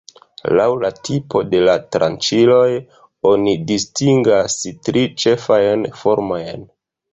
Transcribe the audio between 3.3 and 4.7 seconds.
oni distingas